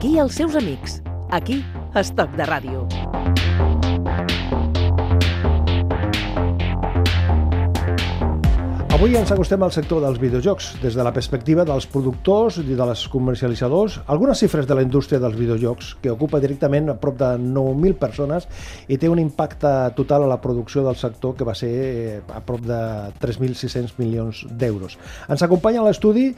[0.00, 0.94] Aquí els seus amics.
[1.28, 1.58] Aquí,
[2.00, 2.86] Estoc de Ràdio.
[8.96, 13.02] Avui ens acostem al sector dels videojocs, des de la perspectiva dels productors i dels
[13.12, 13.98] comercialitzadors.
[14.08, 18.48] Algunes xifres de la indústria dels videojocs, que ocupa directament a prop de 9.000 persones
[18.88, 22.40] i té un impacte total a la producció del sector que va ser eh, a
[22.40, 22.80] prop de
[23.20, 24.96] 3.600 milions d'euros.
[25.28, 26.30] Ens acompanya a l'estudi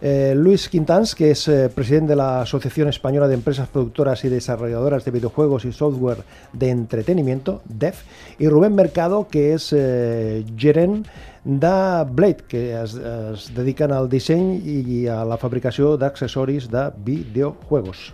[0.00, 4.28] eh, Luis Quintans, que es eh, president de la Asociación Española de Empresas Productoras y
[4.28, 6.18] Desarrolladoras de Videojuegos y Software
[6.52, 8.02] de Entretenimiento, DEF,
[8.38, 11.06] y Rubén Mercado, que és eh, gerent
[11.44, 18.12] de Blade, que es, es dediquen al disseny i a la fabricació d'accessoris de videojuegos.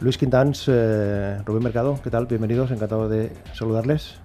[0.00, 2.26] Luis Quintans, eh, Rubén Mercado, ¿qué tal?
[2.26, 4.16] Bienvenidos, encantado de saludarles.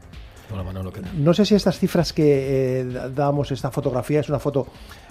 [0.52, 1.24] Hola Manolo, ¿qué tal?
[1.24, 4.68] No sé si estas cifras que eh, damos, esta fotografía, es una foto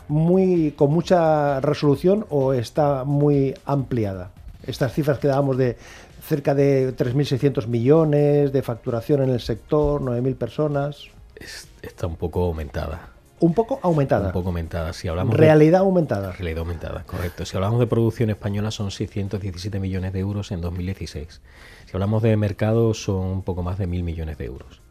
[0.08, 4.30] muy con mucha resolución o está muy ampliada.
[4.66, 5.76] Estas cifras que dábamos de
[6.22, 11.04] cerca de 3.600 millones de facturación en el sector, 9.000 personas.
[11.36, 13.10] Es- está un poco aumentada.
[13.40, 14.26] Un poco aumentada.
[14.26, 14.92] Un poco aumentada.
[14.92, 16.32] Si hablamos de- Realidad aumentada.
[16.32, 17.44] Realidad aumentada, correcto.
[17.46, 21.40] Si hablamos de producción española son 617 millones de euros en 2016.
[21.86, 24.82] Si hablamos de mercado son un poco más de mil millones de euros.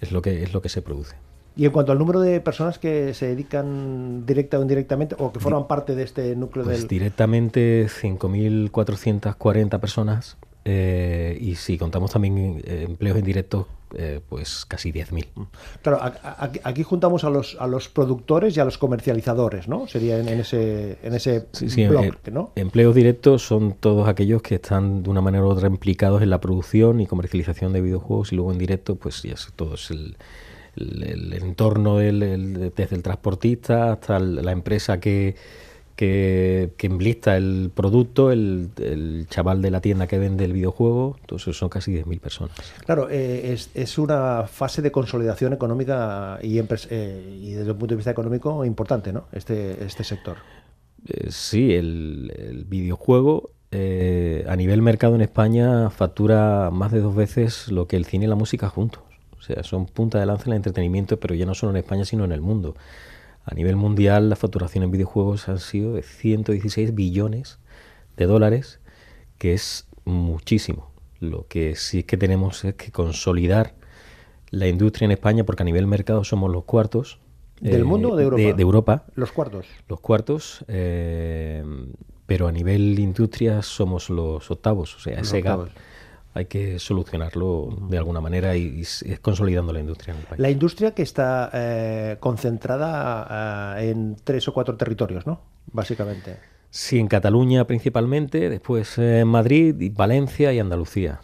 [0.00, 1.14] Es lo que es lo que se produce.
[1.56, 5.40] Y en cuanto al número de personas que se dedican directa o indirectamente o que
[5.40, 6.88] forman parte de este núcleo Pues del...
[6.88, 15.26] directamente 5.440 personas eh, y si contamos también eh, empleos indirectos, eh, pues casi 10.000.
[15.82, 19.88] Claro, aquí, aquí juntamos a los, a los productores y a los comercializadores, ¿no?
[19.88, 22.52] Sería en, en ese, en ese Sí, sí, eh, ¿no?
[22.54, 26.40] Empleos directos son todos aquellos que están de una manera u otra implicados en la
[26.40, 30.16] producción y comercialización de videojuegos y luego en directo, pues ya es todo es el,
[30.76, 35.34] el- el entorno del, el- desde el transportista hasta el- la empresa que,
[35.96, 41.16] que, que enlista el producto, el, el chaval de la tienda que vende el videojuego,
[41.20, 42.56] entonces son casi 10.000 personas.
[42.86, 47.92] Claro, eh, es, es una fase de consolidación económica y, eh, y desde un punto
[47.92, 49.26] de vista económico importante, ¿no?
[49.32, 50.38] Este, este sector.
[51.08, 57.14] Eh, sí, el, el videojuego eh, a nivel mercado en España factura más de dos
[57.14, 59.02] veces lo que el cine y la música juntos.
[59.42, 62.04] O sea, son punta de lanza en el entretenimiento, pero ya no solo en España,
[62.04, 62.76] sino en el mundo.
[63.44, 67.58] A nivel mundial, la facturación en videojuegos han sido de 116 billones
[68.16, 68.78] de dólares,
[69.38, 70.92] que es muchísimo.
[71.18, 73.74] Lo que sí es que tenemos es que consolidar
[74.50, 77.18] la industria en España, porque a nivel mercado somos los cuartos.
[77.60, 78.56] ¿Del eh, mundo o de Europa?
[78.56, 79.66] de Europa Los cuartos.
[79.88, 81.64] los cuartos, eh,
[82.26, 84.94] pero a nivel industria somos los octavos.
[84.94, 85.68] O sea, Los ese gap.
[86.34, 88.82] Hay que solucionarlo de alguna manera y,
[89.20, 90.40] consolidando la industria en el país.
[90.40, 95.40] La industria que está eh, concentrada eh, en tres o cuatro territorios, ¿no?
[95.72, 96.38] Básicamente.
[96.70, 101.20] Sí, en Cataluña principalmente, después eh, en Madrid, y Valencia y Andalucía.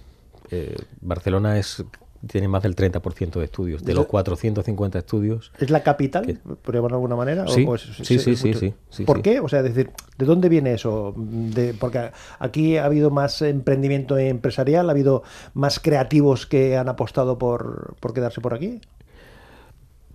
[0.50, 1.84] Eh, Barcelona es
[2.26, 3.84] tiene más del 30% de estudios.
[3.84, 7.46] De los 450 estudios, ¿Es la capital, por llamarlo de alguna manera?
[7.46, 9.22] Sí, es- sí, es sí, sí, mucho- sí, sí, ¿Por sí.
[9.22, 9.40] qué?
[9.40, 11.14] O sea, es decir, ¿de dónde viene eso?
[11.16, 15.22] De- porque aquí ha habido más emprendimiento empresarial, ha habido
[15.54, 18.80] más creativos que han apostado por, por quedarse por aquí.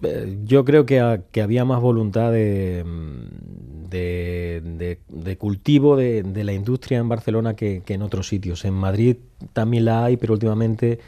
[0.01, 5.95] Eh, Yo creo que, ha- que había más voluntad de, mm, de, de- de cultivo
[5.95, 8.65] de, la industria en Barcelona que, que en otros sitios.
[8.65, 9.17] En Madrid
[9.53, 10.99] también la hay, pero últimamente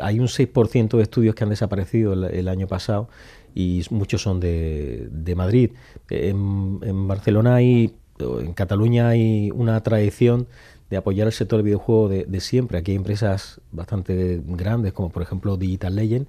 [0.00, 3.08] hay un 6% de estudios que han desaparecido el, año pasado
[3.54, 5.70] y muchos son de, de Madrid.
[6.10, 10.48] En, Barcelona hay, en Cataluña hay una tradición
[10.90, 12.78] de apoyar el sector del videojuego de, siempre.
[12.78, 16.26] Aquí hay empresas bastante grandes, como por ejemplo Digital Legend,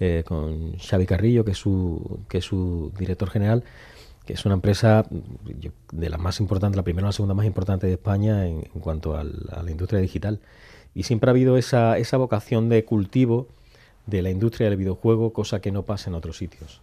[0.00, 3.64] eh, con Xavi Carrillo, que es su, que es su director general,
[4.26, 5.06] que es una empresa
[5.92, 9.16] de las más importantes, la primera o la segunda más importante de España en, cuanto
[9.16, 10.40] a la industria digital.
[10.98, 13.46] Y siempre ha habido esa, esa vocación de cultivo
[14.06, 16.82] de la industria del videojuego, cosa que no pasa en otros sitios.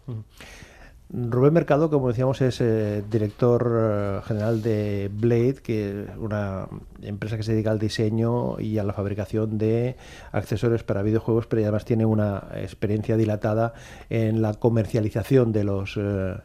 [1.10, 6.70] Rubén Mercado, como decíamos, es eh, director eh, general de Blade, que es una
[7.02, 9.98] empresa que se dedica al diseño y a la fabricación de
[10.32, 13.74] accesorios para videojuegos, pero además tiene una experiencia dilatada
[14.10, 16.38] en la comercialización de los eh,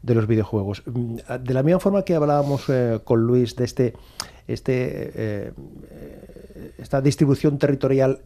[0.00, 0.82] de los videojuegos.
[0.86, 2.72] Mm, De la misma forma que hablábamos
[3.04, 3.92] con Luis de este,
[4.48, 5.52] este
[6.78, 8.20] esta distribución territorial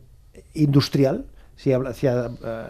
[0.55, 2.13] industrial, si, habla- si, eh,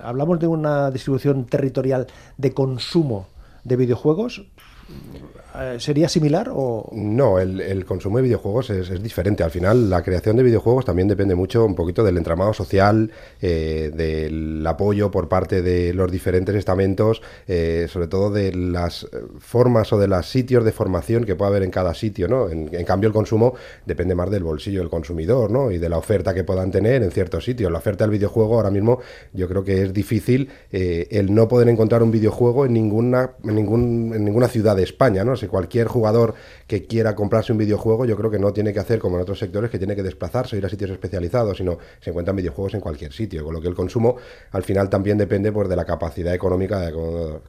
[0.03, 3.27] hablamos de una distribución territorial de consumo
[3.65, 4.47] de videojuegos,
[4.89, 5.36] Eh,
[5.79, 6.91] ¿Sería similar o...?
[6.93, 9.43] No, el, consumo de videojuegos es, diferente.
[9.43, 13.11] Al final, la creación de videojuegos también depende mucho un poquito del entramado social,
[13.41, 19.07] eh, del apoyo por parte de los diferentes estamentos, eh, sobre todo de las
[19.39, 22.49] formas o de los sitios de formación que puede haber en cada sitio, ¿no?
[22.51, 23.55] En, cambio, el consumo
[23.85, 25.71] depende más del bolsillo del consumidor, ¿no?
[25.71, 27.71] Y de la oferta que puedan tener en ciertos sitios.
[27.71, 29.01] La oferta del videojuego ahora mismo
[29.33, 34.13] yo creo que es difícil el no poder encontrar un videojuego en ninguna, en, ningún,
[34.15, 35.37] en ninguna ciudad de España, ¿no?
[35.49, 36.35] Cualquier jugador
[36.67, 39.39] que quiera comprarse un videojuego, yo creo que no tiene que hacer como en otros
[39.39, 43.13] sectores, que tiene que desplazarse, ir a sitios especializados, sino se encuentran videojuegos en cualquier
[43.13, 44.17] sitio, con lo que el consumo
[44.53, 46.93] al final también depende pues, de la capacidad económica de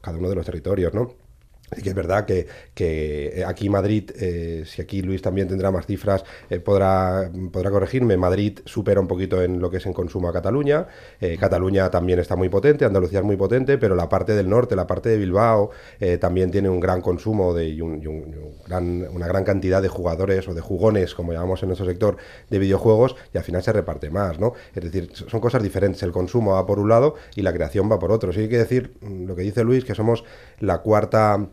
[0.00, 1.27] cada uno de los territorios, ¿no?
[1.70, 5.86] Así que es verdad que, que aquí Madrid, eh, si aquí Luis también tendrá más
[5.86, 10.28] cifras, eh, podrá, podrá corregirme, Madrid supera un poquito en lo que es en consumo
[10.28, 10.86] a Cataluña,
[11.20, 14.76] eh, Cataluña también está muy potente, Andalucía es muy potente, pero la parte del norte,
[14.76, 15.70] la parte de Bilbao,
[16.20, 21.14] también tiene un gran consumo de, y, una gran cantidad de jugadores o de jugones,
[21.14, 22.16] como llamamos en nuestro sector,
[22.48, 24.54] de videojuegos, y al final se reparte más, ¿no?
[24.74, 27.98] Es decir, son cosas diferentes, el consumo va por un lado y la creación va
[27.98, 28.32] por otro.
[28.32, 30.24] Sí hay que decir, mm, lo que dice Luis, que somos
[30.60, 31.48] la cuarta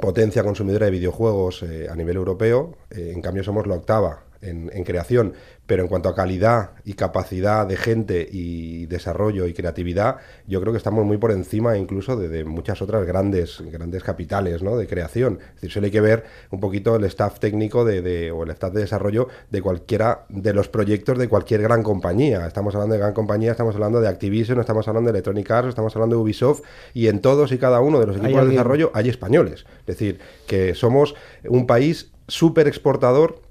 [0.00, 4.70] potencia consumidora de videojuegos eh, a nivel europeo, eh, en cambio somos la octava en,
[4.72, 5.34] en, creación
[5.66, 10.16] pero en cuanto a calidad y capacidad de gente y desarrollo y creatividad,
[10.46, 14.76] yo creo que estamos muy por encima incluso de, muchas otras grandes, grandes capitales ¿no?
[14.76, 15.38] de creación.
[15.40, 18.72] Es decir, solo hay que ver un poquito el staff técnico de, o el staff
[18.74, 22.46] de desarrollo de cualquiera de los proyectos de cualquier gran compañía.
[22.46, 25.96] Estamos hablando de gran compañía, estamos hablando de Activision, estamos hablando de Electronic Arts, estamos
[25.96, 26.62] hablando de Ubisoft,
[26.92, 29.64] y en todos y cada uno de los equipos de desarrollo hay españoles.
[29.80, 31.14] Es decir, que somos
[31.48, 33.43] un país súper exportador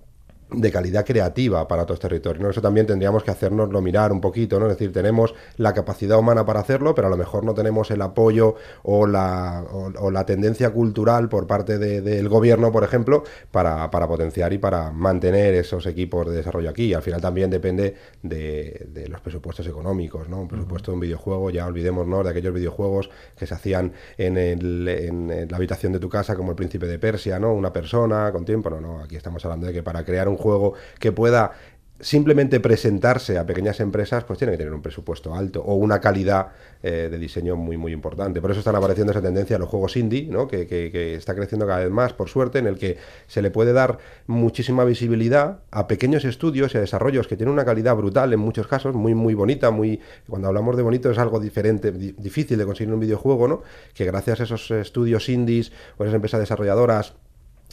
[0.54, 2.50] de calidad creativa para otros territorios.
[2.50, 4.68] Eso también tendríamos que hacernoslo mirar un poquito, ¿no?
[4.68, 8.02] Es decir, tenemos la capacidad humana para hacerlo, pero a lo mejor no tenemos el
[8.02, 14.08] apoyo o la, o, la tendencia cultural por parte del gobierno, por ejemplo, para, para,
[14.08, 16.94] potenciar y para mantener esos equipos de desarrollo aquí.
[16.94, 20.42] al final también depende de, los presupuestos económicos, ¿no?
[20.42, 24.88] Un presupuesto de un videojuego, ya olvidémonos de aquellos videojuegos que se hacían en, el,
[24.88, 27.54] en la habitación de tu casa, como el príncipe de Persia, ¿no?
[27.54, 30.74] Una persona con tiempo, no, no, aquí estamos hablando de que para crear un juego
[31.00, 31.54] que pueda
[32.04, 36.48] simplemente presentarse a pequeñas empresas, pues tiene que tener un presupuesto alto o una calidad
[36.82, 38.42] eh, de diseño muy, muy importante.
[38.42, 40.48] Por eso están apareciendo esa tendencia a los juegos indie, ¿no?
[40.48, 42.98] que, está creciendo cada vez más, por suerte, en el que
[43.28, 47.66] se le puede dar muchísima visibilidad a pequeños estudios y a desarrollos que tienen una
[47.66, 51.40] calidad brutal en muchos casos, muy, muy bonita, muy cuando hablamos de bonito es algo
[51.40, 53.64] diferente, difícil de conseguir un videojuego, ¿no?
[53.94, 57.16] que gracias a esos estudios indies o esas empresas desarrolladoras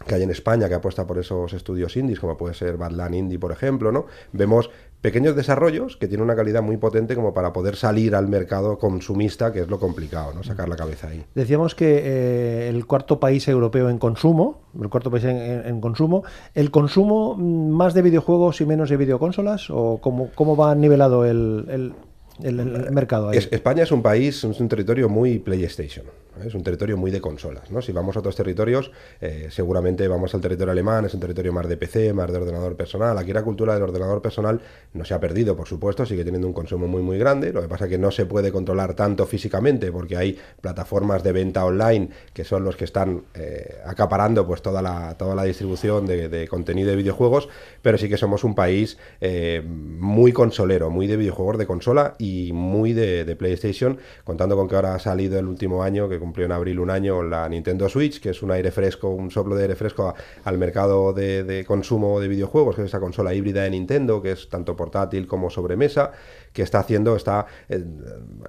[0.06, 3.38] que hay en España que apuesta por esos estudios indies, como puede ser Badland Indie,
[3.38, 4.06] por ejemplo, ¿no?
[4.32, 4.70] Vemos
[5.00, 9.52] pequeños desarrollos que tienen una calidad muy potente como para poder salir al mercado consumista,
[9.52, 10.43] que es lo complicado, ¿no?
[10.43, 11.25] Sacar la cabeza ahí.
[11.35, 16.25] Decíamos que eh, el cuarto país europeo en consumo, el cuarto país en, consumo,
[16.55, 19.70] ¿el consumo mm, más de videojuegos y menos de videoconsolas?
[19.70, 25.08] ¿O cómo, cómo va nivelado el, el, mercado España es un país, es un territorio
[25.08, 26.06] muy PlayStation.
[26.44, 27.70] Es un territorio muy de consolas.
[27.70, 27.82] ¿no?
[27.82, 28.90] Si vamos a otros territorios,
[29.20, 32.76] eh, seguramente vamos al territorio alemán, es un territorio más de PC, más de ordenador
[32.76, 33.18] personal.
[33.18, 34.60] Aquí la cultura del ordenador personal
[34.92, 37.52] no se ha perdido, por supuesto, sigue teniendo un consumo muy, muy grande.
[37.52, 41.32] Lo que pasa es que no se puede controlar tanto físicamente porque hay plataformas de
[41.32, 46.06] venta online que son los que están eh, acaparando pues toda la, toda la distribución
[46.06, 47.48] de, de, contenido de videojuegos,
[47.82, 48.98] pero sí que somos un país
[49.70, 54.94] muy consolero, muy de videojuegos de consola y muy de, PlayStation, contando con que ahora
[54.94, 58.31] ha salido el último año, que cumplió en abril un año, la Nintendo Switch, que
[58.31, 62.76] es un aire fresco, un soplo de aire fresco al mercado de, consumo de videojuegos,
[62.76, 66.12] que es esa consola híbrida de Nintendo, que es tanto portátil como sobremesa,
[66.52, 67.85] que está haciendo, está eh,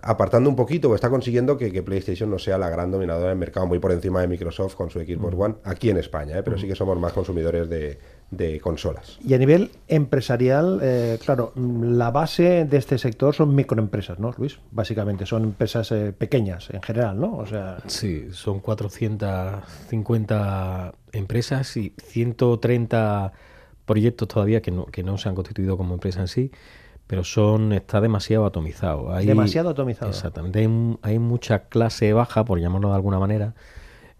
[0.01, 3.65] apartando un poquito, o está consiguiendo que, PlayStation no sea la gran dominadora del mercado,
[3.65, 6.43] muy por encima de Microsoft con su Xbox One, aquí en España, ¿eh?
[6.43, 7.97] pero sí que somos más consumidores de,
[8.31, 9.19] de consolas.
[9.23, 14.59] Y a nivel empresarial, eh, claro, la base de este sector son microempresas, ¿no, Luis?
[14.71, 17.35] Básicamente, son empresas eh, pequeñas en general, ¿no?
[17.35, 17.79] O sea...
[17.87, 23.33] Sí, son 450 empresas y 130
[23.85, 26.51] proyectos todavía que no, que no se han constituido como empresa en sí,
[27.07, 29.13] pero son está demasiado atomizado.
[29.13, 30.09] Hay, demasiado atomizado.
[30.09, 30.69] Exactamente.
[31.01, 33.55] Hay, mucha clase baja, por llamarlo de alguna manera,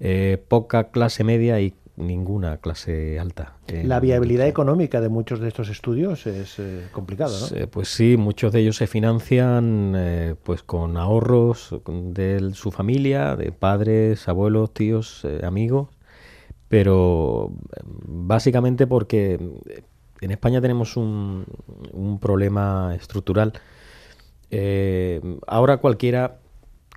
[0.01, 3.55] eh, poca clase media y ninguna clase alta.
[3.83, 7.67] La viabilidad económica de muchos de estos estudios es eh, complicado, ¿no?
[7.67, 13.51] Pues sí, muchos de ellos se financian eh, pues con ahorros de su familia, de
[13.51, 15.89] padres, abuelos, tíos, eh, amigos,
[16.67, 17.51] pero
[18.05, 19.39] básicamente porque
[20.21, 21.45] en España tenemos un,
[21.91, 23.53] un problema estructural.
[25.47, 26.41] ahora cualquiera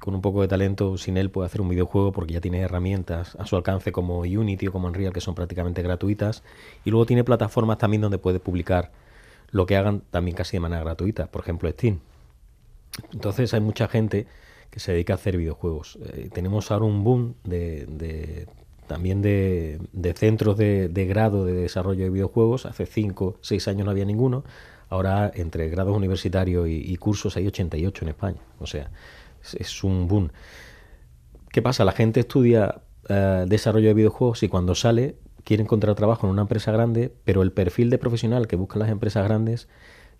[0.04, 3.36] con un poco de talento, sin él puede hacer un videojuego porque ya tiene herramientas
[3.36, 6.42] a su alcance como Unity o como Unreal que son prácticamente gratuitas.
[6.84, 8.92] Y luego tiene plataformas también donde puede publicar
[9.50, 12.00] lo que hagan también casi de manera gratuita, por ejemplo Steam.
[13.14, 14.26] Entonces hay mucha gente
[14.70, 15.98] que se dedica a hacer videojuegos.
[16.04, 18.46] Eh, tenemos ahora un boom de,
[18.86, 19.80] también de,
[20.16, 22.66] centros de, grado de desarrollo de videojuegos.
[22.66, 24.44] Hace 5, 6 años no había ninguno.
[24.90, 28.40] Ahora entre grados universitarios y, cursos hay 88 en España.
[28.58, 28.90] O sea,
[29.52, 30.30] es, un boom.
[31.50, 31.84] ¿Qué pasa?
[31.84, 36.42] La gente estudia eh, desarrollo de videojuegos y cuando sale quiere encontrar trabajo en una
[36.42, 39.68] empresa grande, pero el perfil de profesional que buscan las empresas grandes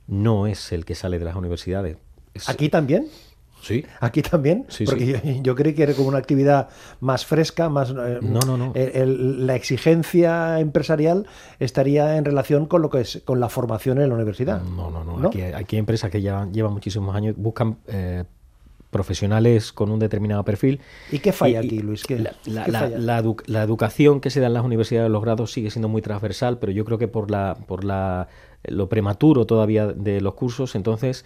[0.07, 1.97] no es el que sale de las universidades.
[2.47, 3.09] ¿Aquí también?
[3.62, 3.87] Sí.
[4.00, 6.69] Aquí también, sí, porque Yo, creí que era como una actividad
[7.00, 7.90] más fresca, más...
[7.90, 8.73] Eh, no, no, no.
[8.75, 11.26] la exigencia empresarial
[11.59, 14.61] estaría en relación con lo que es con la formación en la universidad.
[14.62, 15.28] No, no, no.
[15.28, 18.25] Aquí, hay empresas que ya llevan muchísimos años, buscan eh,
[18.94, 20.80] profesionales con un determinado perfil.
[21.10, 22.04] ¿Y qué falla aquí, Luis?
[22.46, 26.70] la, educación que se da en las universidades, los grados, sigue siendo muy transversal, pero
[26.70, 28.28] yo creo que por la, por la,
[28.62, 31.24] lo prematuro todavía de los cursos, entonces,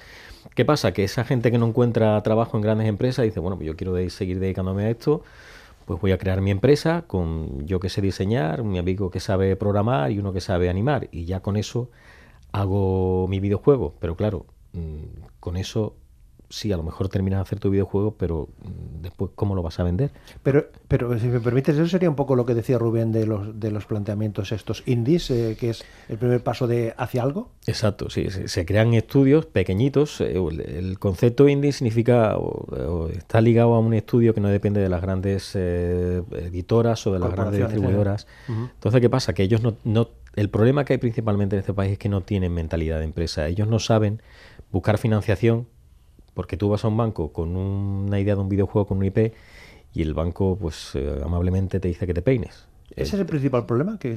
[0.54, 0.92] ¿qué pasa?
[0.92, 3.94] Que esa gente que no encuentra trabajo en grandes empresas dice, bueno, pues yo quiero
[4.08, 5.22] seguir dedicándome a esto,
[5.84, 9.56] pues voy a crear mi empresa con yo que sé diseñar, mi amigo que sabe
[9.56, 11.90] programar y uno que sabe animar, y ya con eso
[12.50, 15.96] hago mi videojuego, pero claro, mm, con eso
[16.50, 19.78] sí, a lo mejor terminas de hacer tu videojuego, pero mm, después, ¿cómo lo vas
[19.80, 20.10] a vender?
[20.42, 23.58] Pero, pero si me permites, eso sería un poco lo que decía Rubén de los,
[23.58, 27.50] de los planteamientos estos indies, eh, que es el primer paso de hacia algo.
[27.66, 30.20] Exacto, sí, se, crean estudios pequeñitos.
[30.20, 32.36] Eh, el, concepto indie significa,
[33.12, 37.18] está ligado a un estudio que no depende de las grandes eh, editoras o de
[37.18, 38.26] las grandes distribuidoras.
[38.48, 39.34] Entonces, ¿qué pasa?
[39.34, 42.22] Que ellos no, no, el problema que hay principalmente en este país es que no
[42.22, 43.46] tienen mentalidad de empresa.
[43.46, 44.22] Ellos no saben
[44.70, 45.66] buscar financiación
[46.38, 49.34] porque tú vas a un banco con una idea de un videojuego con un IP
[49.92, 52.68] y el banco, pues eh, amablemente te dice que te peines.
[52.90, 54.14] Ese es el principal problema, que,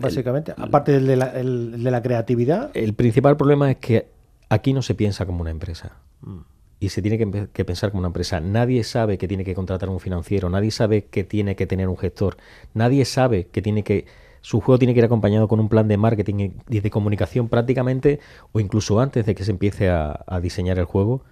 [0.00, 2.72] básicamente, aparte del de, la, de, la, creatividad.
[2.74, 4.08] El principal problema es que
[4.48, 5.98] aquí no se piensa como una empresa.
[6.22, 6.38] Mm.
[6.80, 8.40] Y se tiene que, que, pensar como una empresa.
[8.40, 11.96] Nadie sabe que tiene que contratar un financiero, nadie sabe que tiene que tener un
[11.96, 12.38] gestor,
[12.74, 14.06] nadie sabe que tiene que
[14.42, 18.20] su juego tiene que ir acompañado con un plan de marketing y de comunicación prácticamente
[18.52, 21.22] o incluso antes de que se empiece a, diseñar el juego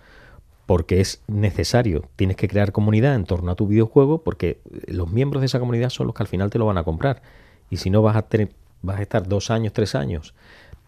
[0.67, 2.05] porque es necesario.
[2.17, 5.89] Tienes que crear comunidad en torno a tu videojuego porque los miembros de esa comunidad
[5.89, 7.23] son los que al final te lo van a comprar.
[7.71, 8.51] Y si no vas a, tener,
[8.83, 10.35] vas a estar dos años, tres años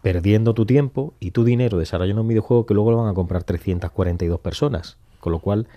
[0.01, 3.43] perdiendo tu tiempo y tu dinero desarrollando un videojuego que luego lo van a comprar
[3.43, 4.97] 342 personas.
[5.19, 5.67] Con lo cual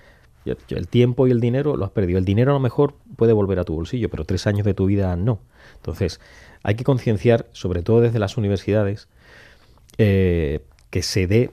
[0.45, 2.19] el tiempo y el dinero lo has perdido.
[2.19, 4.87] El dinero a lo mejor puede volver a tu bolsillo, pero tres años de tu
[4.87, 5.41] vida no.
[5.77, 6.21] Entonces,
[6.63, 9.09] hay que concienciar, sobre todo desde las universidades,
[9.99, 10.61] eh,
[10.91, 11.51] que se dé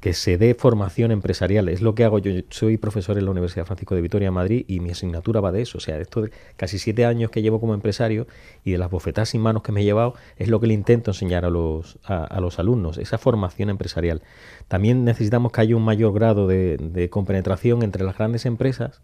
[0.00, 1.68] que se dé formación empresarial.
[1.68, 2.32] Es lo que hago yo.
[2.48, 5.78] Soy profesor en la Universidad Francisco de Vitoria, Madrid, y mi asignatura va de eso.
[5.78, 8.26] O sea, esto de casi siete años que llevo como empresario
[8.64, 11.10] y de las bofetadas sin manos que me he llevado, es lo que le intento
[11.10, 14.22] enseñar a los, a, los alumnos, esa formación empresarial.
[14.68, 19.00] También necesitamos que haya un mayor grado de, de compenetración entre las grandes empresas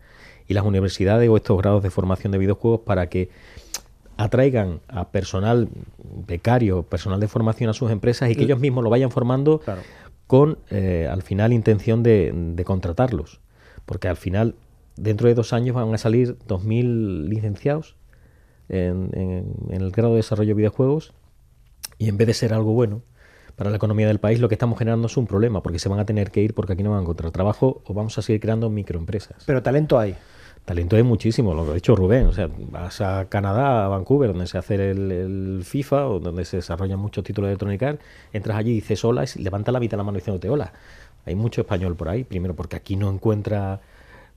[0.49, 3.29] y las universidades o estos grados de formación de videojuegos para que
[4.17, 5.69] atraigan a personal
[6.27, 9.61] becario, personal de formación a sus empresas y que ellos mismos lo vayan formando
[10.27, 13.41] con, eh, al final, intención de, contratarlos.
[13.85, 14.57] Porque al final,
[14.97, 17.97] dentro de dos años van a salir 2.000 licenciados
[18.69, 19.11] en,
[19.71, 21.13] el grado de desarrollo de videojuegos
[21.99, 23.03] y en vez de ser algo bueno
[23.55, 25.99] para la economía del país, lo que estamos generando es un problema porque se van
[25.99, 28.41] a tener que ir porque aquí no van a encontrar trabajo o vamos a seguir
[28.41, 29.45] creando microempresas.
[29.47, 30.17] Pero talento hay.
[30.67, 32.27] Talento hay muchísimo, lo que ha dicho Rubén.
[32.27, 36.57] O sea, vas a Canadá, a Vancouver, donde se hace el, FIFA, o donde se
[36.57, 39.93] desarrollan muchos títulos de Electronic Arts, entras allí y dices hola, y levanta la mitad
[39.93, 40.73] de la mano diciéndote hola.
[41.25, 43.81] Hay mucho español por ahí, primero porque aquí no encuentra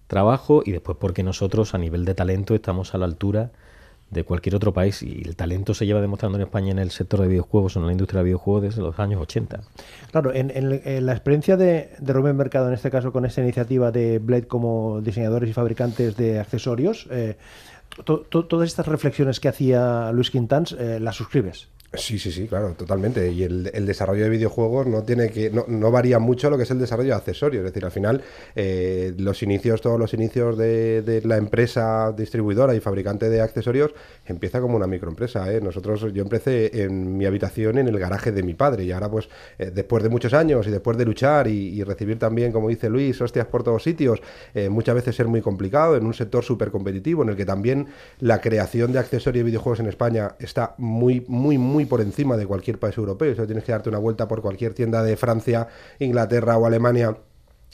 [0.06, 3.50] trabajo y después porque nosotros a nivel de talento estamos a la altura
[4.12, 7.22] de cualquier otro país y el talento se lleva demostrando en España en el sector
[7.22, 9.62] de videojuegos o en la industria de videojuegos desde los años 80.
[10.12, 14.20] Claro, en, la experiencia de, de, Rubén Mercado, en este caso con esta iniciativa de
[14.20, 17.38] Blade como diseñadores y fabricantes de accesorios, eh,
[18.04, 21.70] todas estas reflexiones que hacía Luis Quintans, eh, ¿las suscribes?
[21.94, 23.32] Sí, sí, sí, claro, totalmente.
[23.32, 26.70] Y el, desarrollo de videojuegos no tiene que, no, no, varía mucho lo que es
[26.70, 27.66] el desarrollo de accesorios.
[27.66, 28.22] Es decir, al final,
[28.56, 33.92] eh, los inicios, todos los inicios de, la empresa distribuidora y fabricante de accesorios
[34.28, 35.52] empieza como una microempresa.
[35.52, 35.62] ¿eh?
[35.62, 39.28] Nosotros, yo empecé en mi habitación en el garaje de mi padre, y ahora, pues,
[39.58, 43.20] eh, después de muchos años y después de luchar y, recibir también, como dice Luis,
[43.20, 44.22] hostias por todos sitios,
[44.54, 47.88] eh, muchas veces ser muy complicado en un sector súper competitivo en el que también
[48.20, 52.36] la creación de accesorios y videojuegos en España está muy, muy, muy muy por encima
[52.36, 53.32] de cualquier país europeo.
[53.32, 55.70] Eso tienes que darte una vuelta por cualquier tienda de Francia,
[56.00, 57.16] Inglaterra o Alemania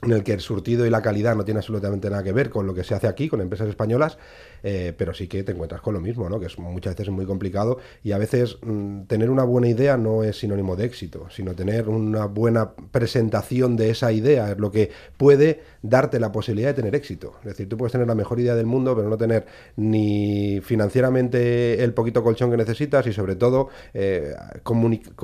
[0.06, 2.66] en el que el surtido y la calidad no tiene absolutamente nada que ver con
[2.68, 4.18] lo que se hace aquí, con empresas españolas,
[4.64, 6.40] eh, pero sí que te encuentras con lo mismo, ¿no?
[6.40, 10.24] que es muchas veces muy complicado y a veces mm, tener una buena idea no
[10.24, 14.92] es sinónimo de éxito, sino tener una buena presentación de esa idea es lo que
[15.18, 17.36] puede darte la posibilidad de tener éxito.
[17.40, 19.46] Es decir, tú puedes tener la mejor idea del mundo, pero no tener
[19.76, 24.34] ni financieramente el poquito colchón que necesitas y sobre todo eh,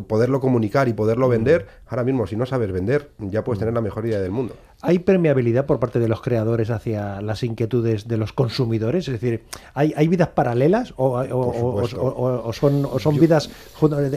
[0.08, 1.32] poderlo comunicar y poderlo mm.
[1.32, 1.68] vender.
[1.88, 3.62] Ahora mismo, si no sabes vender, ya puedes mm.
[3.62, 4.56] tener la mejor idea del mundo.
[4.84, 9.08] ¿Hay permeabilidad por parte de los creadores hacia las inquietudes de los consumidores?
[9.08, 13.50] Es decir, ¿hay, hay vidas paralelas o, son, son vidas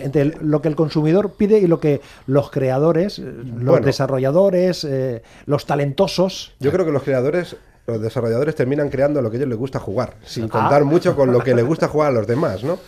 [0.03, 5.67] entre lo que el consumidor pide y lo que los creadores, los desarrolladores, eh, los
[5.67, 6.53] talentosos...
[6.61, 7.57] Yo creo que los creadores
[7.87, 10.49] los desarrolladores terminan creando lo que a ellos les gusta jugar, sin ah.
[10.49, 12.79] contar mucho con lo que les gusta jugar a los demás, ¿no?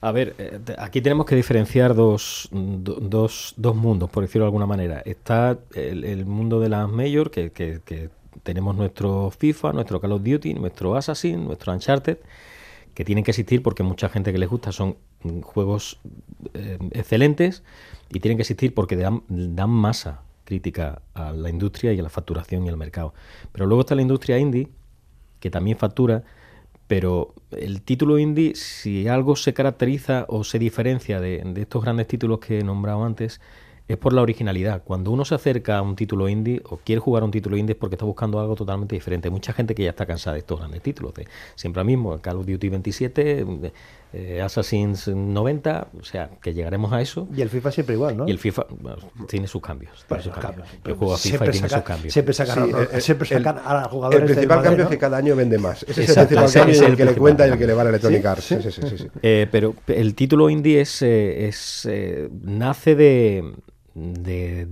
[0.00, 4.66] A ver, eh, aquí tenemos que diferenciar dos, dos, dos mundos, por decirlo de alguna
[4.66, 5.00] manera.
[5.04, 8.10] Está el, mundo de las Major, que, que,
[8.42, 12.18] tenemos nuestro FIFA, nuestro Call of Duty, nuestro Assassin, nuestro Uncharted,
[12.94, 14.96] que tienen que existir porque mucha gente que les gusta son
[15.42, 15.98] juegos
[16.54, 17.62] eh, excelentes
[18.10, 22.08] y tienen que existir porque dan, dan masa crítica a la industria y a la
[22.08, 23.14] facturación y al mercado.
[23.52, 24.68] Pero luego está la industria indie,
[25.40, 26.22] que también factura
[26.86, 32.06] pero el título indie, si algo se caracteriza o se diferencia de, de, estos grandes
[32.06, 33.40] títulos que he nombrado antes,
[33.88, 34.82] es por la originalidad.
[34.84, 37.74] Cuando uno se acerca a un título indie o quiere jugar a un título indie
[37.74, 39.28] es porque está buscando algo totalmente diferente.
[39.28, 41.14] Hay mucha gente que ya está cansada de estos grandes títulos.
[41.14, 43.46] De siempre mismo, Call of Duty 27,
[44.12, 47.28] eh, Assassin's 90, o sea, que llegaremos a eso.
[47.36, 48.26] Y el FIFA siempre igual, ¿no?
[48.26, 48.66] Y el FIFA
[49.28, 50.04] tiene sus cambios.
[50.08, 50.68] Tiene sus cambios.
[50.84, 52.12] Yo juego a FIFA y tiene sus cambios.
[52.12, 54.20] Siempre sacan, a, siempre sacan a jugadores.
[54.22, 55.84] El principal cambio es que cada año vende más.
[55.84, 57.82] Ese es el principal cambio, el, el que le cuenta y el que le va
[57.82, 58.44] a Electronic Arts.
[58.44, 59.08] Sí, sí, sí.
[59.22, 63.52] Eh, pero el título indie es, eh, es eh, nace de
[63.96, 64.66] de,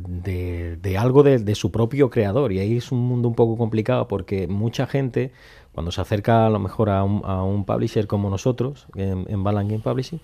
[0.80, 2.52] de, algo de, su propio creador.
[2.52, 5.32] Y ahí es un mundo un poco complicado porque mucha gente,
[5.72, 9.42] cuando se acerca a lo mejor a un, a un publisher como nosotros, en, en
[9.42, 10.20] Balan Game Publishing,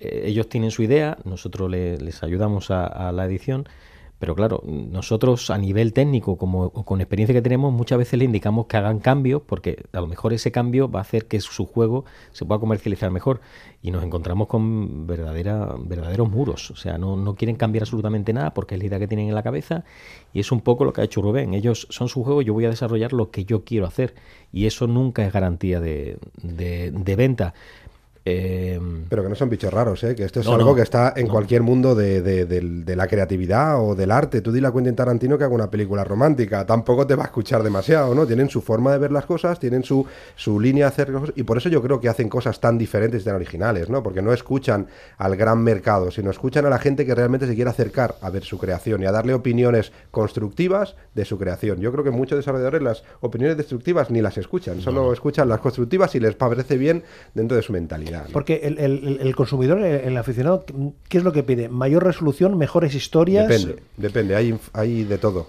[0.00, 3.68] eh, ellos tienen su idea, nosotros le, les ayudamos a la edición
[4.18, 8.66] pero claro, nosotros a nivel técnico, como con experiencia que tenemos, muchas veces le indicamos
[8.66, 12.04] que hagan cambios, porque a lo mejor ese cambio va a hacer que su juego
[12.32, 13.40] se pueda comercializar mejor.
[13.80, 16.72] Y nos encontramos con verdadera, verdaderos muros.
[16.72, 19.36] O sea, no, no quieren cambiar absolutamente nada porque es la idea que tienen en
[19.36, 19.84] la cabeza.
[20.32, 21.54] Y es un poco lo que ha hecho Rubén.
[21.54, 24.16] Ellos son su juego, yo voy a desarrollar lo que yo quiero hacer.
[24.52, 27.54] Y eso nunca es garantía de, de, de venta.
[28.30, 30.14] Eh, Pero que no son bichos raros, ¿eh?
[30.14, 34.42] que esto es algo que está en cualquier mundo de, la creatividad o del arte.
[34.42, 37.62] Tú dile a Quentin Tarantino que haga una película romántica, tampoco te va a escuchar
[37.62, 38.26] demasiado, ¿no?
[38.26, 40.04] Tienen su forma de ver las cosas, tienen su,
[40.36, 43.22] su línea de hacer cosas, y por eso yo creo que hacen cosas tan diferentes
[43.22, 44.02] y tan originales, ¿no?
[44.02, 47.70] Porque no escuchan al gran mercado, sino escuchan a la gente que realmente se quiere
[47.70, 51.80] acercar a ver su creación y a darle opiniones constructivas de su creación.
[51.80, 56.14] Yo creo que muchos desarrolladores las opiniones destructivas ni las escuchan, solo escuchan las constructivas
[56.14, 58.17] y les parece bien dentro de su mentalidad.
[58.32, 58.78] Porque el,
[59.20, 60.64] el, consumidor, el, aficionado,
[61.08, 61.68] ¿qué es lo que pide?
[61.68, 63.48] ¿Mayor resolución, mejores historias?
[63.48, 65.46] Depende, depende, hay, hay de todo.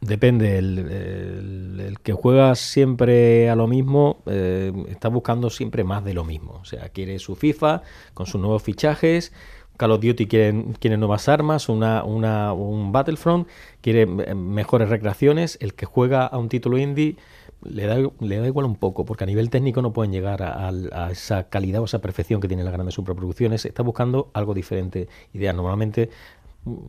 [0.00, 6.24] depende, el, que juega siempre a lo mismo eh, está buscando siempre más de lo
[6.24, 6.60] mismo.
[6.62, 7.82] O sea, quiere su FIFA
[8.14, 9.32] con sus nuevos fichajes.
[9.76, 13.46] Call of Duty quiere, quiere nuevas armas, una, una, un Battlefront,
[13.82, 15.58] quiere eh, mejores recreaciones.
[15.60, 17.16] El que juega a un título indie
[17.62, 21.10] le da, le da igual un poco, porque a nivel técnico no pueden llegar a,
[21.10, 23.64] esa calidad o esa perfección que tienen las grandes superproducciones.
[23.64, 25.08] Está buscando algo diferente.
[25.32, 26.10] Idea, normalmente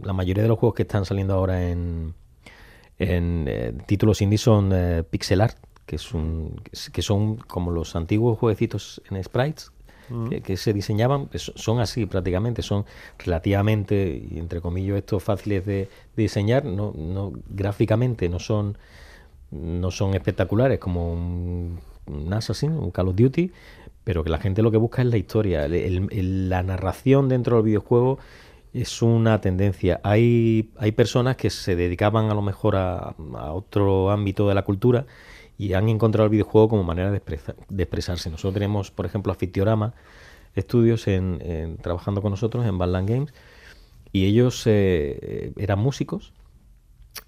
[0.03, 2.13] la mayoría de los juegos que están saliendo ahora en,
[2.97, 7.95] en eh, títulos indie son eh, pixel art, que, es un, que son como los
[7.95, 9.71] antiguos jueguecitos en sprites,
[10.09, 10.29] mm.
[10.43, 12.85] que, se diseñaban, son así prácticamente, son
[13.19, 18.77] relativamente, entre comillas, estos fáciles de, de diseñar, no, no gráficamente no son
[19.51, 21.79] no son espectaculares como un,
[22.31, 23.51] Assassin, un Call of Duty,
[24.03, 25.67] pero que la gente lo que busca es la historia.
[25.67, 28.19] la narración dentro del videojuego
[28.73, 29.99] es una tendencia.
[30.03, 33.15] Hay, hay personas que se dedicaban a lo mejor a,
[33.53, 35.05] otro ámbito de la cultura
[35.57, 38.29] y han encontrado el videojuego como manera de, expresarse.
[38.29, 39.93] Nosotros tenemos, por ejemplo, a Fictiorama
[40.55, 43.33] Estudios en, trabajando con nosotros en Badland Games
[44.11, 46.33] y ellos eh, eran músicos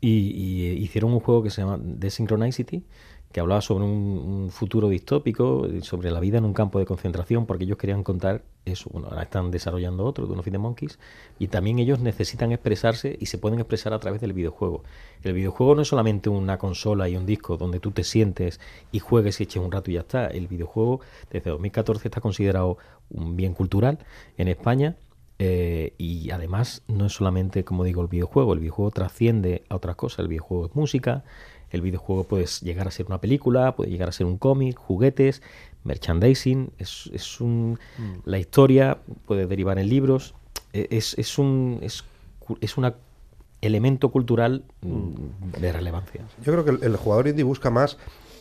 [0.01, 2.83] y, hicieron un juego que se llama Desynchronicity,
[3.31, 7.65] que hablaba sobre un, futuro distópico, sobre la vida en un campo de concentración, porque
[7.65, 8.89] ellos querían contar eso.
[8.91, 10.97] Bueno, ahora están desarrollando otro, de unos the Monkeys,
[11.37, 14.83] y también ellos necesitan expresarse y se pueden expresar a través del videojuego.
[15.21, 18.59] El videojuego no es solamente una consola y un disco donde tú te sientes
[18.91, 20.27] y juegues y eches un rato y ya está.
[20.27, 22.77] El videojuego desde 2014 está considerado
[23.11, 23.99] un bien cultural
[24.37, 24.95] en España
[25.41, 29.95] Eh, y además no es solamente, como digo, el videojuego, el videojuego trasciende a otras
[29.95, 31.23] cosas, el videojuego es música,
[31.71, 35.41] el videojuego puede llegar a ser una película, puede llegar a ser un cómic, juguetes,
[35.85, 38.13] merchandising, es, es un, mm.
[38.25, 40.35] la historia puede derivar en libros,
[40.73, 42.03] e, es, es un es,
[42.59, 42.95] es una
[43.61, 46.21] elemento cultural mm, de relevancia.
[46.43, 47.97] Yo creo que el, el jugador indie busca más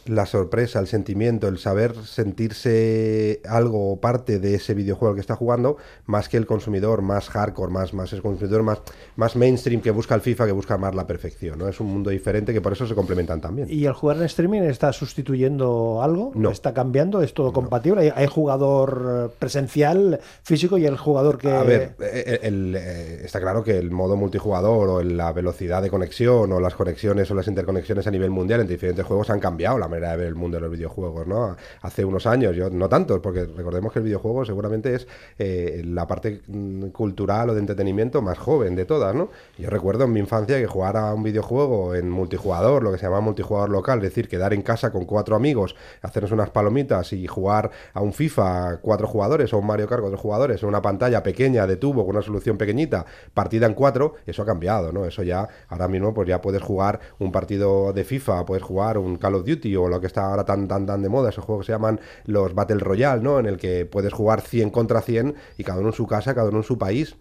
[0.09, 5.37] la sorpresa, el sentimiento, el saber sentirse algo o parte de ese videojuego que está
[5.37, 8.81] jugando, más que el consumidor más hardcore, más, más el consumidor más,
[9.17, 11.59] más mainstream que busca el FIFA, que busca más la perfección.
[11.59, 11.69] ¿no?
[11.69, 13.69] Es un mundo diferente que por eso se complementan también.
[13.71, 16.33] ¿Y el jugar en streaming está sustituyendo algo?
[16.35, 16.51] No.
[16.51, 17.23] ¿Está cambiando?
[17.23, 18.13] ¿Es todo compatible?
[18.15, 21.51] ¿Hay, jugador presencial, físico y el jugador que...?
[21.51, 26.53] A ver, eh, eh, está claro que el modo multijugador o la velocidad de conexión
[26.53, 29.89] o las conexiones o las interconexiones a nivel mundial entre diferentes juegos han cambiado la
[30.01, 31.57] de ver el mundo de los videojuegos, ¿no?
[31.83, 35.07] Hace unos años, yo no tantos, porque recordemos que el videojuego seguramente es
[35.39, 39.31] eh, la parte mm, cultural o de entretenimiento más joven de todas, ¿no?
[39.59, 43.07] Yo recuerdo en mi infancia que jugar a un videojuego en multijugador, lo que se
[43.07, 47.27] llama multijugador local, es decir, quedar en casa con cuatro amigos, hacernos unas palomitas y
[47.27, 51.23] jugar a un FIFA cuatro jugadores o un Mario Kart cuatro jugadores en una pantalla
[51.23, 55.05] pequeña de tubo con una solución pequeñita, partida en cuatro, eso ha cambiado, ¿no?
[55.05, 59.17] Eso ya, ahora mismo, pues ya puedes jugar un partido de FIFA, puedes jugar un
[59.17, 61.65] Call of Duty o lo que está ahora tan, tan, tan de moda, esos juegos
[61.65, 63.39] que se llaman los Battle Royale, ¿no?
[63.39, 66.49] En el que puedes jugar 100 contra 100 y cada uno en su casa, cada
[66.49, 67.17] uno en su país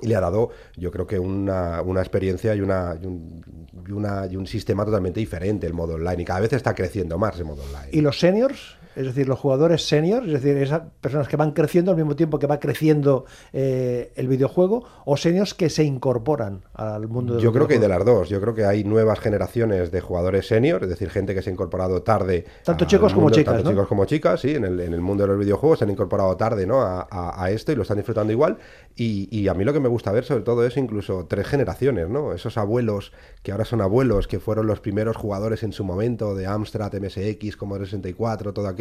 [0.00, 3.42] y le ha dado, yo creo que una, una experiencia y, una, un,
[3.86, 6.22] y, una, y un sistema totalmente diferente el modo online.
[6.22, 7.88] Y cada vez está creciendo más el modo online.
[7.92, 8.76] ¿Y los seniors?
[8.96, 12.38] Es decir, los jugadores seniors, es decir, esas personas que van creciendo al mismo tiempo
[12.38, 17.52] que va creciendo eh, el videojuego, o seniors que se incorporan al mundo del Yo
[17.52, 18.28] creo que hay de las dos.
[18.28, 21.52] Yo creo que hay nuevas generaciones de jugadores seniors, es decir, gente que se ha
[21.52, 22.44] incorporado tarde.
[22.64, 23.54] Tanto chicos como chicas.
[23.54, 25.90] Tanto chicos como chicas, sí, en el, en el, mundo de los videojuegos se han
[25.90, 26.80] incorporado tarde ¿no?
[26.82, 28.58] A, a, a esto y lo están disfrutando igual.
[28.96, 32.08] Y, y, a mí lo que me gusta ver sobre todo es incluso tres generaciones,
[32.08, 32.32] ¿no?
[32.32, 36.46] Esos abuelos que ahora son abuelos, que fueron los primeros jugadores en su momento de
[36.46, 38.79] Amstrad, MSX, como 64, todo aquello,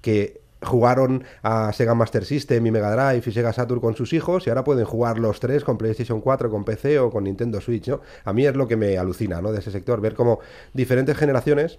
[0.00, 4.46] que jugaron a Sega Master System y Mega Drive y Sega Saturn con sus hijos
[4.46, 7.88] y ahora pueden jugar los tres con PlayStation 4, con PC o con Nintendo Switch,
[7.88, 8.00] ¿no?
[8.24, 9.52] A mí es lo que me alucina, ¿no?
[9.52, 10.40] De ese sector, ver cómo
[10.72, 11.78] diferentes generaciones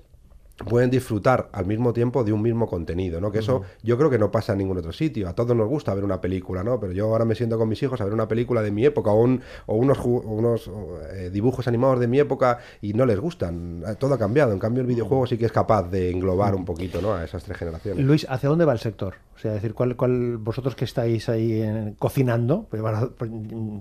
[0.65, 3.31] pueden disfrutar al mismo tiempo de un mismo contenido, ¿no?
[3.31, 5.29] Que eso yo creo que no pasa en ningún otro sitio.
[5.29, 6.79] A todos nos gusta ver una película, ¿no?
[6.79, 9.11] Pero yo ahora me siento con mis hijos a ver una película de mi época
[9.11, 10.71] o, un, o unos, unos
[11.13, 13.83] eh, dibujos animados de mi época y no les gustan.
[13.87, 14.51] Eh, todo ha cambiado.
[14.51, 17.13] En cambio, el videojuego sí que es capaz de englobar un poquito, ¿no?
[17.13, 18.03] A esas tres generaciones.
[18.03, 19.15] Luis, ¿hacia dónde va el sector?
[19.35, 23.29] O sea, decir, ¿cuál, cuál vosotros que estáis ahí en, cocinando, pues, por,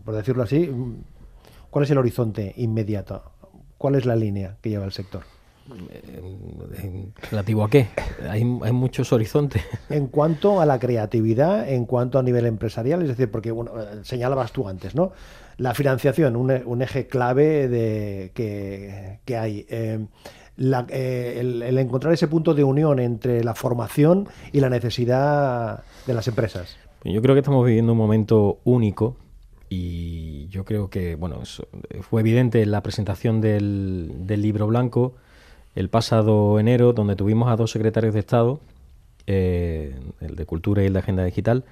[0.05, 0.71] por decirlo así,
[1.71, 3.23] cuál es el horizonte inmediato?
[3.79, 5.23] ¿Cuál es la línea que lleva el sector?
[7.31, 7.89] ¿Relativo a qué?
[8.29, 9.63] Hay, hay, muchos horizontes.
[9.91, 14.53] En cuanto a la creatividad, en cuanto a nivel empresarial, es decir, porque bueno, señalabas
[14.53, 15.13] tú antes, ¿no?
[15.57, 19.67] La financiación, un, un eje clave de, que, que hay.
[19.69, 20.07] Eh,
[20.57, 25.83] la, eh, el, el, encontrar ese punto de unión entre la formación y la necesidad
[26.07, 26.77] de las empresas.
[27.05, 29.17] Yo creo que estamos viviendo un momento único
[29.69, 31.69] y yo creo que, bueno, eso
[32.01, 35.15] fue evidente en la presentación del, del libro blanco
[35.77, 38.61] el pasado enero, donde tuvimos a dos secretarios de Estado,
[39.27, 41.65] eh, el de Cultura y el de Agenda Digital,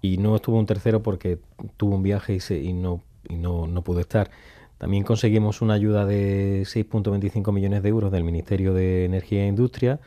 [0.00, 1.38] y no estuvo un tercero porque
[1.76, 4.30] tuvo un viaje y, se, no, y no, pudo estar.
[4.78, 10.00] También conseguimos una ayuda de 6.25 millones de euros del Ministerio de Energía e Industria.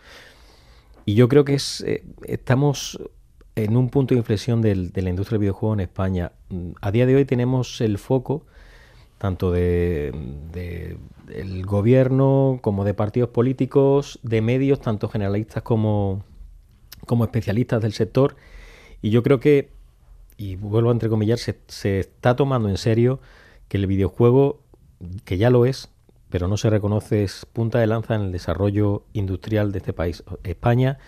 [1.05, 2.99] Y yo creo que es, eh, estamos
[3.55, 6.31] en un punto de inflexión de la industria del videojuego en España.
[6.81, 8.45] A día de hoy tenemos el foco
[9.19, 10.97] tanto de
[11.33, 16.23] el gobierno como de partidos políticos, de medios, tanto generalistas como,
[17.05, 18.35] como especialistas del sector.
[19.01, 19.69] Y yo creo que,
[20.37, 23.19] y vuelvo a entrecomillar, se, está tomando en serio
[23.67, 24.59] que el videojuego,
[25.25, 25.89] que ya lo es,
[26.29, 30.23] pero no se reconoce, es punta de lanza en el desarrollo industrial de este país.
[30.43, 30.99] España,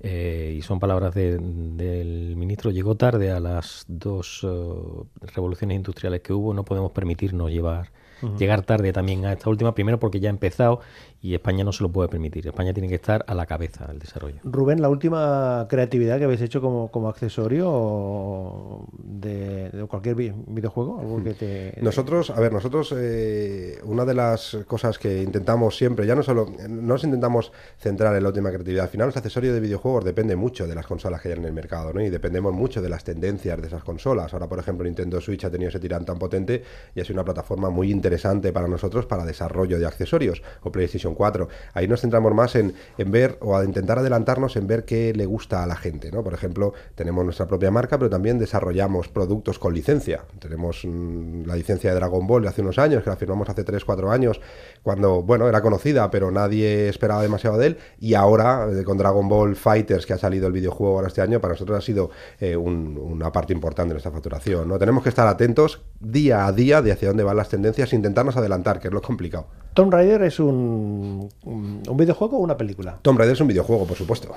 [0.00, 6.20] eh, y son palabras de, del ministro, llegó tarde a las dos uh, revoluciones industriales
[6.20, 7.90] que hubo, no podemos permitirnos llevar
[8.38, 10.80] Llegar tarde también a esta última, primero porque ya ha empezado
[11.20, 12.46] y España no se lo puede permitir.
[12.46, 14.36] España tiene que estar a la cabeza del desarrollo.
[14.44, 21.22] Rubén, la última creatividad que habéis hecho como, como accesorio de, de, cualquier videojuego, algo
[21.22, 21.78] que te...
[21.80, 26.46] Nosotros, a ver, nosotros eh, una de las cosas que intentamos siempre, ya no solo,
[26.68, 30.36] no nos intentamos centrar en la última creatividad, al final los accesorios de videojuegos depende
[30.36, 32.00] mucho de las consolas que hay en el mercado, ¿no?
[32.00, 34.32] Y dependemos mucho de las tendencias de esas consolas.
[34.32, 36.62] Ahora, por ejemplo, Nintendo Switch ha tenido ese tirán tan potente
[36.94, 41.07] y ha sido una plataforma muy interesante para nosotros para desarrollo de accesorios, o PlayStation
[41.08, 41.48] PlayStation 4.
[41.74, 45.26] Ahí nos centramos más en, en ver o a intentar adelantarnos en ver qué le
[45.26, 46.22] gusta a la gente, ¿no?
[46.22, 50.22] Por ejemplo, tenemos nuestra propia marca, pero también desarrollamos productos con licencia.
[50.38, 53.64] Tenemos mm, la licencia de Dragon Ball de hace unos años, que la firmamos hace
[53.64, 54.40] 3, 4 años,
[54.82, 59.28] cuando, bueno, era conocida, pero nadie esperaba demasiado de él, y ahora, eh, con Dragon
[59.28, 62.56] Ball Fighters, que ha salido el videojuego ahora este año, para nosotros ha sido eh,
[62.56, 64.78] un- una parte importante de nuestra facturación, ¿no?
[64.78, 68.36] Tenemos que estar atentos día a día de hacia dónde van las tendencias e intentarnos
[68.36, 69.46] adelantar, que es lo complicado.
[69.74, 70.97] Tomb Raider es un,
[71.44, 72.98] un un videojuego o una película.
[73.02, 74.34] Tomb Raider es un videojuego, por supuesto.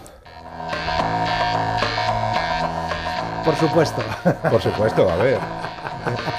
[3.43, 4.01] Por supuesto.
[4.49, 5.39] Por supuesto, a ver.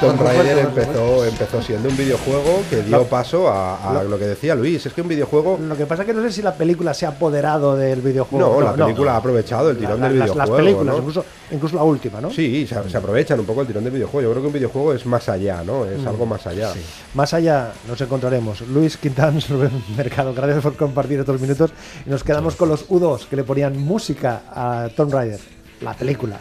[0.00, 4.18] Tomb Raider empezó, empezó siendo un videojuego que dio Lo- paso a, a lo- lo
[4.18, 4.84] que decía Luis.
[4.86, 5.58] Es que un videojuego.
[5.60, 8.60] Lo que pasa es que no sé si la película se ha apoderado del videojuego.
[8.60, 10.38] No, la película ha aprovechado el tirón La- del videojuego.
[10.38, 10.98] Las películas, ¿no?
[11.00, 12.30] incluso, incluso la última, ¿no?
[12.30, 14.28] Sí, se, se aprovechan un poco el tirón del videojuego.
[14.28, 15.84] Yo creo que un videojuego es más allá, ¿no?
[15.84, 16.00] Mm.
[16.00, 16.72] Es algo más allá.
[17.14, 18.60] Más allá nos encontraremos.
[18.62, 21.70] Luis Quintans, Rubén Mercado, gracias por compartir estos minutos.
[22.06, 25.40] Y nos quedamos con los U2 que le ponían música a Tomb Raider,
[25.80, 26.38] la película.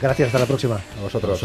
[0.00, 0.74] Gracias, hasta la próxima.
[0.76, 1.40] A vosotros.